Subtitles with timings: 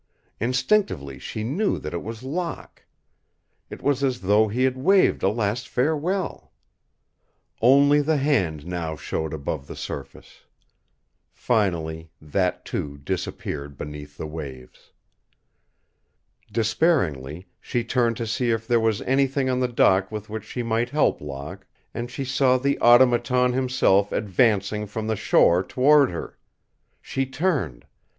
[0.39, 2.87] Instinctively she knew that it was Locke.
[3.69, 6.51] It was as though he had waved a last farewell.
[7.61, 10.39] Only the hand now showed above the surface.
[11.31, 14.91] Finally that, too, disappeared beneath the waves.
[16.51, 20.63] Despairingly she turned to see if there was anything on the dock with which she
[20.63, 26.39] might help Locke and she saw the Automaton himself advancing from the shore toward her.
[27.03, 27.85] She turned.